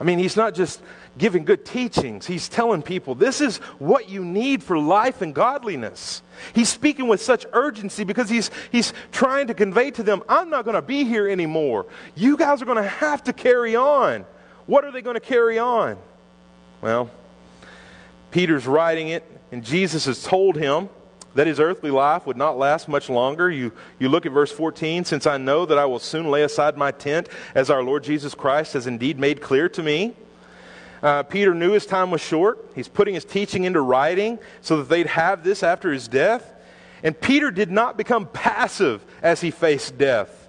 [0.00, 0.82] I mean, he's not just
[1.18, 2.26] giving good teachings.
[2.26, 6.22] He's telling people this is what you need for life and godliness.
[6.54, 10.64] He's speaking with such urgency because he's, he's trying to convey to them, I'm not
[10.64, 11.86] going to be here anymore.
[12.14, 14.24] You guys are going to have to carry on.
[14.66, 15.98] What are they going to carry on?
[16.80, 17.10] Well,
[18.30, 20.88] Peter's writing it, and Jesus has told him
[21.34, 23.50] that his earthly life would not last much longer.
[23.50, 26.76] You, you look at verse 14, since I know that I will soon lay aside
[26.76, 30.14] my tent, as our Lord Jesus Christ has indeed made clear to me.
[31.02, 32.70] Uh, Peter knew his time was short.
[32.74, 36.54] He's putting his teaching into writing so that they'd have this after his death.
[37.02, 40.48] And Peter did not become passive as he faced death,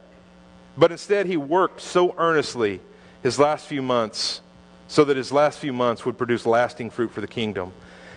[0.75, 2.81] but instead he worked so earnestly
[3.21, 4.41] his last few months
[4.87, 7.71] so that his last few months would produce lasting fruit for the kingdom.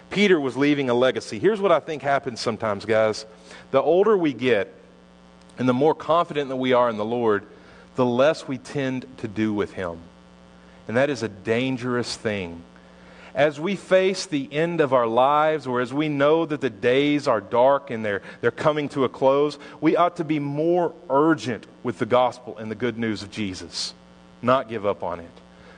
[0.09, 1.39] Peter was leaving a legacy.
[1.39, 3.27] Here's what I think happens sometimes, guys.
[3.71, 4.73] The older we get
[5.59, 7.47] and the more confident that we are in the Lord,
[7.95, 9.99] the less we tend to do with him.
[10.89, 12.63] And that is a dangerous thing.
[13.35, 17.27] As we face the end of our lives, or as we know that the days
[17.27, 21.67] are dark and they're, they're coming to a close, we ought to be more urgent
[21.83, 23.95] with the gospel and the good news of Jesus,
[24.43, 25.31] not give up on it.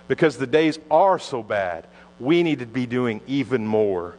[0.08, 1.86] Because the days are so bad,
[2.18, 4.16] we need to be doing even more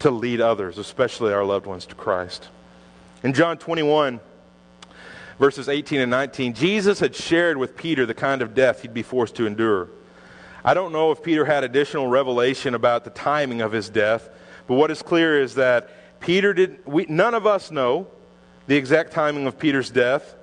[0.00, 2.48] to lead others, especially our loved ones, to Christ.
[3.22, 4.20] In John 21,
[5.38, 9.02] verses 18 and 19, Jesus had shared with Peter the kind of death he'd be
[9.02, 9.88] forced to endure.
[10.66, 14.28] I don't know if Peter had additional revelation about the timing of his death,
[14.66, 18.08] but what is clear is that Peter did we, none of us know
[18.66, 20.34] the exact timing of Peter's death,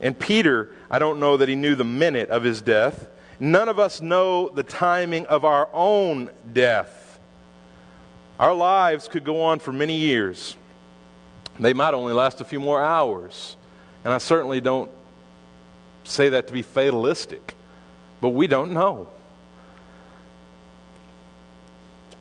[0.00, 3.08] and Peter, I don't know that he knew the minute of his death.
[3.38, 7.20] None of us know the timing of our own death.
[8.40, 10.56] Our lives could go on for many years.
[11.60, 13.56] They might only last a few more hours.
[14.02, 14.90] And I certainly don't
[16.04, 17.54] say that to be fatalistic,
[18.22, 19.08] but we don't know.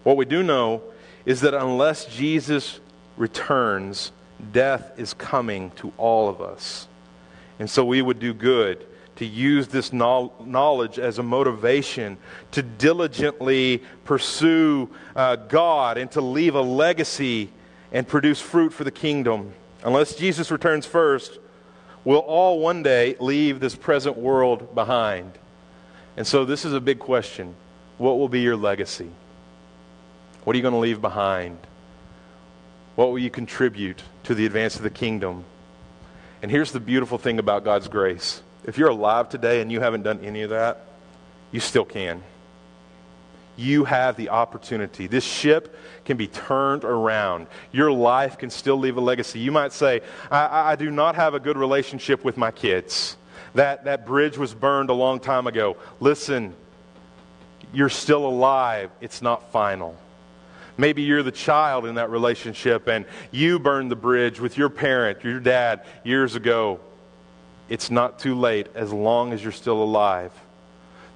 [0.08, 0.84] What we do know
[1.26, 2.80] is that unless Jesus
[3.18, 4.14] returns,
[4.54, 6.88] death is coming to all of us.
[7.60, 8.86] And so we would do good
[9.18, 12.18] to use this knowledge as a motivation
[12.52, 17.50] to diligently pursue uh, God and to leave a legacy
[17.92, 19.52] and produce fruit for the kingdom.
[19.84, 21.38] Unless Jesus returns first,
[22.06, 25.34] we'll all one day leave this present world behind.
[26.16, 27.56] And so this is a big question.
[27.98, 29.12] What will be your legacy?
[30.48, 31.58] What are you going to leave behind?
[32.96, 35.44] What will you contribute to the advance of the kingdom?
[36.42, 38.42] And here's the beautiful thing about God's grace.
[38.64, 40.86] If you're alive today and you haven't done any of that,
[41.52, 42.24] you still can.
[43.58, 45.06] You have the opportunity.
[45.06, 47.48] This ship can be turned around.
[47.74, 49.40] Your life can still leave a legacy.
[49.40, 50.00] You might say,
[50.32, 53.18] I, I do not have a good relationship with my kids.
[53.54, 55.76] That, that bridge was burned a long time ago.
[56.00, 56.56] Listen,
[57.74, 58.92] you're still alive.
[59.02, 59.98] It's not final.
[60.78, 65.24] Maybe you're the child in that relationship and you burned the bridge with your parent,
[65.24, 66.80] your dad, years ago.
[67.68, 70.32] It's not too late as long as you're still alive.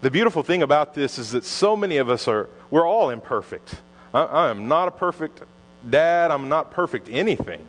[0.02, 3.76] The beautiful thing about this is that so many of us are, we're all imperfect.
[4.14, 5.44] I, I am not a perfect
[5.88, 7.66] dad, I'm not perfect anything.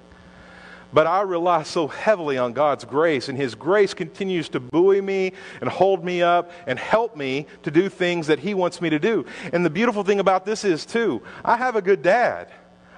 [0.93, 5.33] But I rely so heavily on God's grace, and His grace continues to buoy me
[5.61, 8.99] and hold me up and help me to do things that He wants me to
[8.99, 9.25] do.
[9.53, 12.49] And the beautiful thing about this is, too, I have a good dad.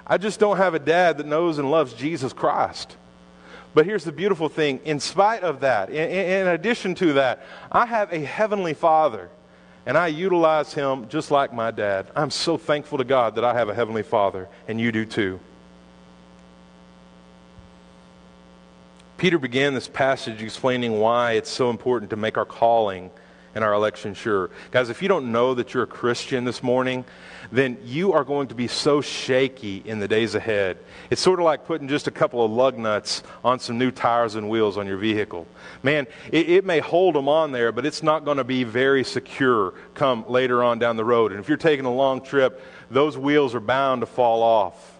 [0.06, 2.96] I just don't have a dad that knows and loves Jesus Christ.
[3.74, 7.86] But here's the beautiful thing in spite of that, in, in addition to that, I
[7.86, 9.30] have a heavenly Father
[9.86, 12.10] and I utilize him just like my dad.
[12.16, 15.40] I'm so thankful to God that I have a Heavenly Father, and you do too.
[19.24, 23.10] Peter began this passage explaining why it's so important to make our calling
[23.54, 24.50] and our election sure.
[24.70, 27.06] Guys, if you don't know that you're a Christian this morning,
[27.50, 30.76] then you are going to be so shaky in the days ahead.
[31.08, 34.34] It's sort of like putting just a couple of lug nuts on some new tires
[34.34, 35.46] and wheels on your vehicle.
[35.82, 39.04] Man, it, it may hold them on there, but it's not going to be very
[39.04, 41.32] secure come later on down the road.
[41.32, 42.60] And if you're taking a long trip,
[42.90, 44.90] those wheels are bound to fall off.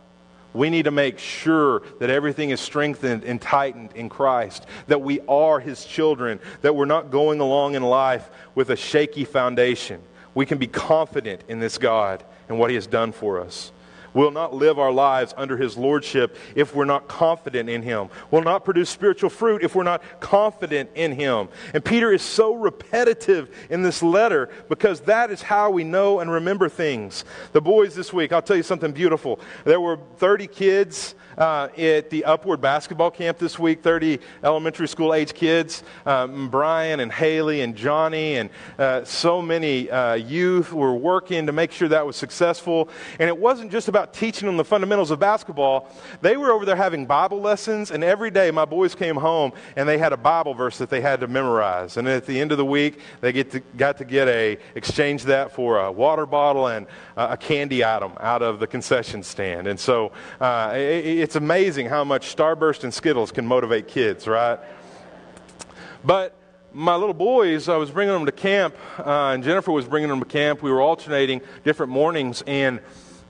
[0.55, 5.21] We need to make sure that everything is strengthened and tightened in Christ, that we
[5.29, 10.01] are His children, that we're not going along in life with a shaky foundation.
[10.33, 13.73] We can be confident in this God and what He has done for us.
[14.15, 18.09] We'll not live our lives under his lordship if we're not confident in him.
[18.31, 21.49] We'll not produce spiritual fruit if we're not confident in him.
[21.75, 26.31] And Peter is so repetitive in this letter because that is how we know and
[26.31, 27.25] remember things.
[27.53, 29.41] The boys this week, I'll tell you something beautiful.
[29.65, 35.15] There were 30 kids uh, at the Upward basketball camp this week, 30 elementary school
[35.15, 35.83] age kids.
[36.07, 41.53] Um, Brian and Haley and Johnny and uh, so many uh, youth were working to
[41.53, 42.89] make sure that was successful.
[43.19, 45.89] And it wasn't just about teaching them the fundamentals of basketball,
[46.21, 47.91] they were over there having Bible lessons.
[47.91, 51.01] And every day my boys came home and they had a Bible verse that they
[51.01, 51.97] had to memorize.
[51.97, 55.25] And at the end of the week, they get to, got to get a exchange
[55.25, 59.67] that for a water bottle and a candy item out of the concession stand.
[59.67, 64.59] And so uh, it, it's amazing how much Starburst and Skittles can motivate kids, right?
[66.05, 66.37] But
[66.71, 70.21] my little boys, I was bringing them to camp, uh, and Jennifer was bringing them
[70.21, 70.63] to camp.
[70.63, 72.81] We were alternating different mornings, and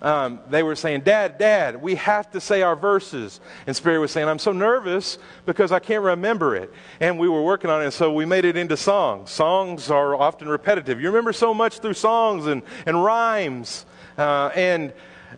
[0.02, 3.38] um, they were saying, Dad, Dad, we have to say our verses.
[3.64, 6.72] And Spirit was saying, I'm so nervous because I can't remember it.
[6.98, 9.30] And we were working on it, so we made it into songs.
[9.30, 11.00] Songs are often repetitive.
[11.00, 13.86] You remember so much through songs and, and rhymes.
[14.18, 14.92] Uh, and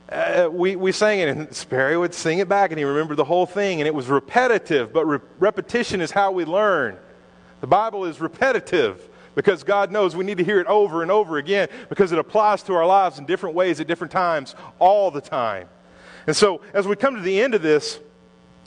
[0.08, 3.24] uh, we, we sang it, and Sperry would sing it back, and he remembered the
[3.24, 6.96] whole thing, and it was repetitive, but re- repetition is how we learn.
[7.60, 11.38] The Bible is repetitive because God knows we need to hear it over and over
[11.38, 15.20] again because it applies to our lives in different ways at different times all the
[15.20, 15.68] time.
[16.26, 17.98] And so, as we come to the end of this,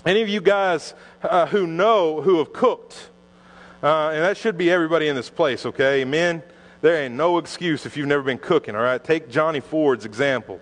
[0.06, 3.10] any of you guys uh, who know who have cooked,
[3.82, 6.02] uh, and that should be everybody in this place, okay?
[6.02, 6.44] Amen?
[6.82, 9.04] There ain't no excuse if you've never been cooking, all right?
[9.04, 10.62] Take Johnny Ford's example.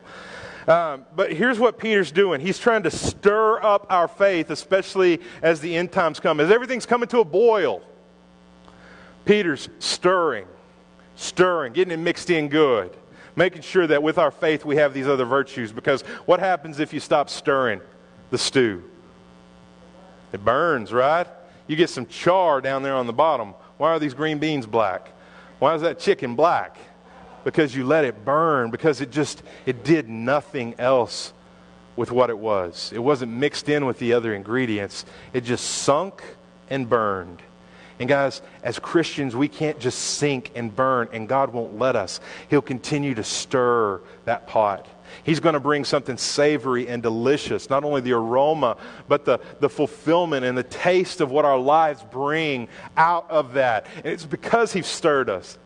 [0.68, 2.42] Um, but here's what Peter's doing.
[2.42, 6.42] He's trying to stir up our faith, especially as the end times come.
[6.42, 7.82] As everything's coming to a boil,
[9.24, 10.46] Peter's stirring,
[11.16, 12.96] stirring, getting it mixed in good,
[13.38, 15.72] making sure that with our faith we have these other virtues.
[15.72, 17.80] Because what happens if you stop stirring
[18.30, 18.84] the stew?
[20.34, 21.28] It burns, right?
[21.68, 23.54] You get some char down there on the bottom.
[23.78, 25.12] Why are these green beans black?
[25.60, 26.78] Why is that chicken black?
[27.48, 31.32] Because you let it burn, because it just it did nothing else
[31.96, 32.92] with what it was.
[32.94, 35.06] It wasn't mixed in with the other ingredients.
[35.32, 36.22] It just sunk
[36.70, 37.42] and burned.
[38.00, 42.20] And guys, as Christians, we can't just sink and burn, and God won't let us.
[42.50, 44.86] He'll continue to stir that pot.
[45.24, 48.76] He's going to bring something savory and delicious, not only the aroma,
[49.08, 53.86] but the, the fulfillment and the taste of what our lives bring out of that.
[53.96, 55.58] And it's because He's stirred us.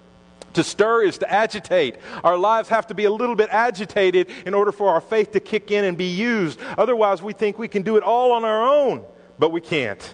[0.53, 1.95] To stir is to agitate.
[2.23, 5.39] Our lives have to be a little bit agitated in order for our faith to
[5.39, 6.59] kick in and be used.
[6.77, 9.03] Otherwise, we think we can do it all on our own,
[9.39, 10.13] but we can't.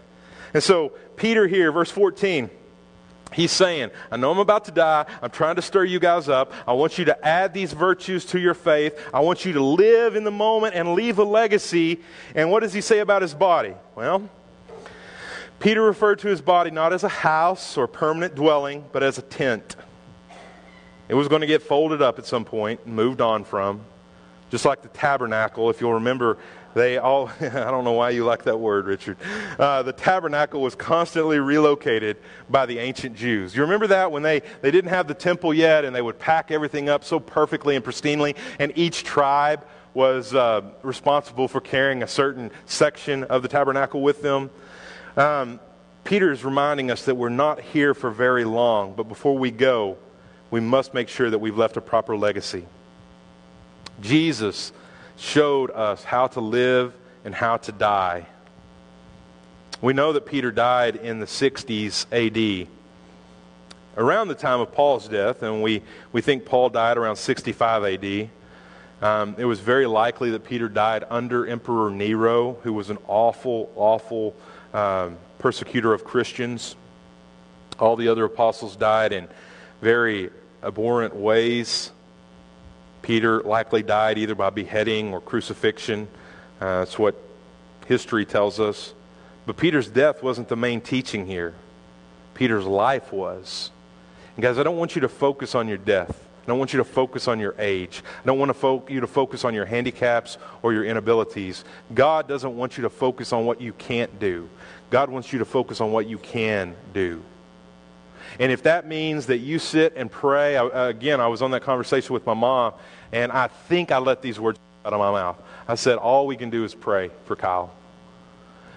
[0.54, 2.50] And so, Peter here, verse 14,
[3.34, 5.06] he's saying, I know I'm about to die.
[5.22, 6.54] I'm trying to stir you guys up.
[6.68, 8.98] I want you to add these virtues to your faith.
[9.14, 12.00] I want you to live in the moment and leave a legacy.
[12.36, 13.74] And what does he say about his body?
[13.96, 14.30] Well,
[15.60, 19.24] Peter referred to his body not as a house or permanent dwelling, but as a
[19.24, 19.76] tent.
[21.10, 23.82] It was going to get folded up at some point and moved on from.
[24.50, 26.38] Just like the tabernacle, if you'll remember,
[26.74, 29.18] they all, I don't know why you like that word, Richard.
[29.58, 32.18] Uh, the tabernacle was constantly relocated
[32.50, 33.56] by the ancient Jews.
[33.56, 36.52] You remember that when they, they didn't have the temple yet and they would pack
[36.52, 42.08] everything up so perfectly and pristinely, and each tribe was uh, responsible for carrying a
[42.08, 44.50] certain section of the tabernacle with them?
[45.16, 45.60] Um,
[46.04, 49.98] Peter is reminding us that we're not here for very long, but before we go,
[50.50, 52.66] we must make sure that we've left a proper legacy.
[54.02, 54.72] Jesus
[55.18, 56.94] showed us how to live
[57.26, 58.26] and how to die.
[59.82, 62.68] We know that Peter died in the 60s AD,
[63.98, 65.82] around the time of Paul's death, and we,
[66.12, 68.30] we think Paul died around 65 AD.
[69.02, 73.72] Um, it was very likely that Peter died under Emperor Nero, who was an awful,
[73.76, 74.36] awful
[74.74, 76.76] um, persecutor of Christians.
[77.80, 79.28] All the other apostles died in
[79.82, 80.32] very
[80.64, 81.92] abhorrent ways.
[83.02, 86.08] Peter likely died either by beheading or crucifixion.
[86.60, 87.16] Uh, that's what
[87.86, 88.94] history tells us.
[89.46, 91.54] But Peter's death wasn't the main teaching here.
[92.34, 93.72] Peter's life was.
[94.36, 96.28] And guys, I don't want you to focus on your death.
[96.44, 98.04] I don't want you to focus on your age.
[98.24, 101.64] I don't want to fo- you to focus on your handicaps or your inabilities.
[101.94, 104.50] God doesn't want you to focus on what you can't do.
[104.90, 107.22] God wants you to focus on what you can do.
[108.40, 111.62] And if that means that you sit and pray, I, again, I was on that
[111.62, 112.74] conversation with my mom,
[113.12, 115.42] and I think I let these words out of my mouth.
[115.68, 117.74] I said, All we can do is pray for Kyle.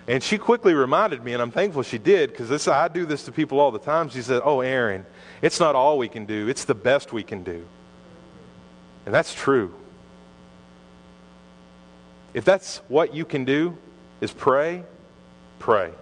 [0.09, 3.33] And she quickly reminded me, and I'm thankful she did, because I do this to
[3.33, 4.09] people all the time.
[4.09, 5.07] She said, Oh, Aaron,
[5.41, 7.65] it's not all we can do, it's the best we can do.
[9.07, 9.75] And that's true.
[12.35, 13.77] if that's what you can do,
[14.21, 14.85] is pray,
[15.59, 15.93] pray.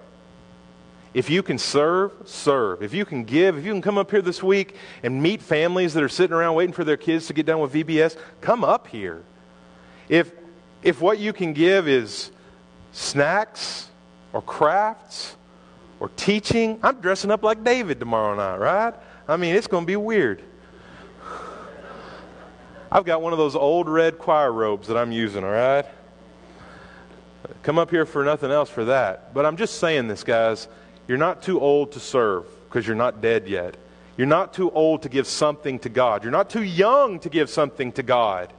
[1.14, 2.82] If you can serve, serve.
[2.82, 5.94] If you can give, if you can come up here this week and meet families
[5.94, 8.88] that are sitting around waiting for their kids to get done with VBS, come up
[8.88, 9.22] here.
[10.08, 10.32] If,
[10.82, 12.30] if what you can give is
[12.92, 13.88] snacks
[14.32, 15.36] or crafts
[15.98, 18.94] or teaching, I'm dressing up like David tomorrow night, right?
[19.26, 20.42] I mean, it's going to be weird.
[22.90, 25.84] I've got one of those old red choir robes that I'm using, all right?
[27.62, 29.34] Come up here for nothing else for that.
[29.34, 30.68] But I'm just saying this, guys.
[31.08, 33.76] You're not too old to serve because you're not dead yet.
[34.18, 36.22] You're not too old to give something to God.
[36.22, 38.52] You're not too young to give something to God.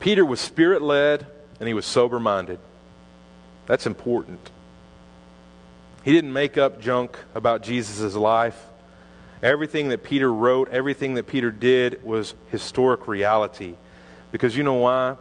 [0.00, 1.26] Peter was spirit led
[1.60, 2.58] and he was sober minded.
[3.66, 4.50] That's important.
[6.02, 8.58] He didn't make up junk about Jesus' life.
[9.42, 13.74] Everything that Peter wrote, everything that Peter did was historic reality.
[14.32, 15.16] Because you know why?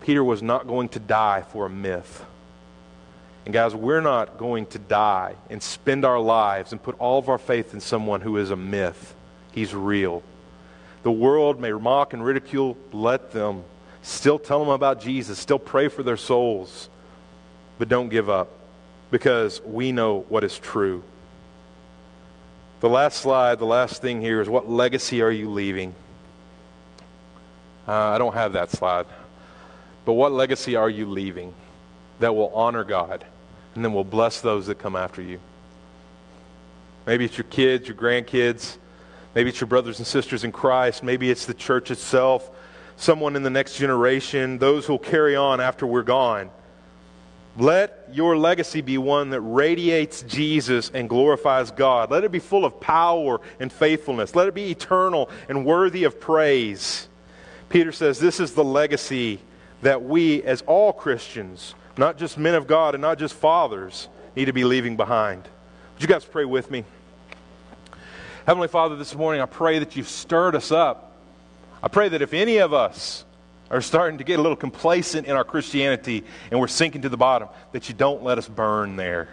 [0.00, 2.24] Peter was not going to die for a myth.
[3.46, 7.28] And guys, we're not going to die and spend our lives and put all of
[7.28, 9.14] our faith in someone who is a myth.
[9.52, 10.24] He's real.
[11.04, 13.62] The world may mock and ridicule, let them.
[14.02, 16.88] Still tell them about Jesus, still pray for their souls.
[17.78, 18.48] But don't give up
[19.12, 21.04] because we know what is true.
[22.80, 25.94] The last slide, the last thing here is what legacy are you leaving?
[27.86, 29.06] Uh, I don't have that slide.
[30.04, 31.54] But what legacy are you leaving
[32.18, 33.24] that will honor God
[33.76, 35.38] and then we'll bless those that come after you?
[37.06, 38.76] Maybe it's your kids, your grandkids.
[39.34, 41.02] Maybe it's your brothers and sisters in Christ.
[41.02, 42.50] Maybe it's the church itself,
[42.96, 46.50] someone in the next generation, those who will carry on after we're gone.
[47.58, 52.10] Let your legacy be one that radiates Jesus and glorifies God.
[52.10, 54.34] Let it be full of power and faithfulness.
[54.34, 57.08] Let it be eternal and worthy of praise.
[57.68, 59.40] Peter says this is the legacy
[59.82, 64.46] that we, as all Christians, not just men of God and not just fathers, need
[64.46, 65.42] to be leaving behind.
[65.94, 66.84] Would you guys pray with me?
[68.46, 71.12] Heavenly Father, this morning I pray that you've stirred us up.
[71.82, 73.24] I pray that if any of us
[73.70, 77.16] are starting to get a little complacent in our Christianity and we're sinking to the
[77.16, 79.28] bottom, that you don't let us burn there.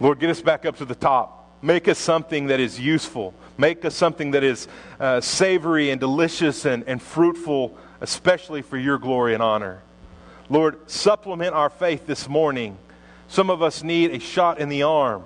[0.00, 1.36] Lord, get us back up to the top.
[1.62, 3.34] Make us something that is useful.
[3.58, 4.66] Make us something that is
[4.98, 9.82] uh, savory and delicious and, and fruitful, especially for your glory and honor.
[10.50, 12.76] Lord, supplement our faith this morning.
[13.28, 15.22] Some of us need a shot in the arm.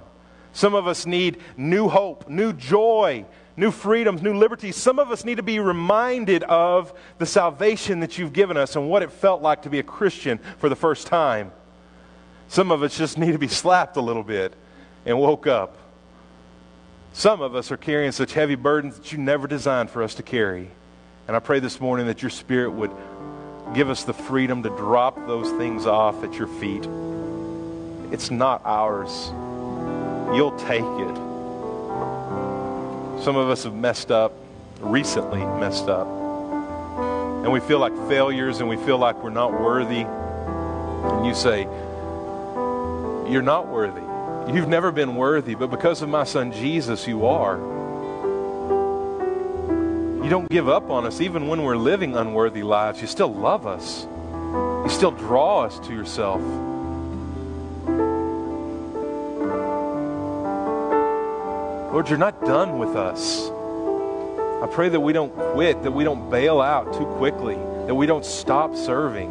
[0.53, 3.25] Some of us need new hope, new joy,
[3.57, 4.77] new freedoms, new liberties.
[4.77, 8.89] Some of us need to be reminded of the salvation that you've given us and
[8.89, 11.51] what it felt like to be a Christian for the first time.
[12.49, 14.55] Some of us just need to be slapped a little bit
[15.07, 15.79] and woke up.
[17.15, 20.23] Some of us are carrying such heavy burdens that you never designed for us to
[20.23, 20.71] carry.
[21.27, 22.91] And I pray this morning that your Spirit would
[23.73, 26.87] give us the freedom to drop those things off at your feet.
[28.13, 29.31] It's not ours.
[30.37, 31.15] You'll take it.
[33.23, 34.33] Some of us have messed up,
[34.81, 36.07] recently messed up.
[37.45, 40.03] And we feel like failures and we feel like we're not worthy.
[40.03, 41.63] And you say,
[43.31, 44.03] You're not worthy.
[44.53, 47.59] You've never been worthy, but because of my son Jesus, you are.
[50.25, 52.99] You don't give up on us even when we're living unworthy lives.
[53.03, 56.41] You still love us, you still draw us to yourself.
[61.93, 63.51] Lord, you're not done with us.
[64.63, 67.57] I pray that we don't quit, that we don't bail out too quickly,
[67.87, 69.31] that we don't stop serving.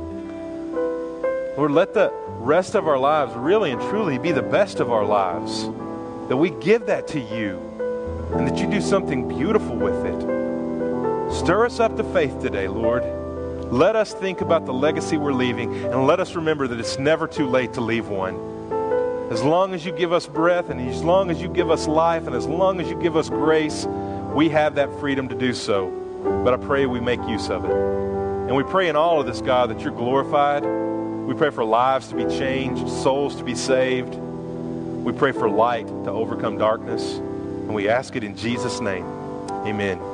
[1.57, 5.05] Lord, let the rest of our lives really and truly be the best of our
[5.05, 5.63] lives,
[6.29, 7.57] that we give that to you,
[8.35, 10.32] and that you do something beautiful with it.
[11.33, 13.03] Stir us up to faith today, Lord.
[13.71, 17.27] Let us think about the legacy we're leaving, and let us remember that it's never
[17.27, 18.35] too late to leave one.
[19.31, 22.27] As long as you give us breath, and as long as you give us life,
[22.27, 23.85] and as long as you give us grace,
[24.35, 25.89] we have that freedom to do so.
[26.43, 27.71] But I pray we make use of it.
[27.71, 30.63] And we pray in all of this, God, that you're glorified.
[30.63, 34.13] We pray for lives to be changed, souls to be saved.
[34.13, 37.17] We pray for light to overcome darkness.
[37.17, 39.05] And we ask it in Jesus' name.
[39.65, 40.12] Amen.